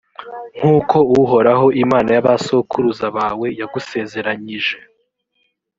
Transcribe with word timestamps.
nk’uko 0.57 0.97
uhoraho 1.21 1.65
imana 1.83 2.09
y’abasokuruza 2.15 3.07
bawe 3.17 3.47
yagusezeranyije. 3.59 4.77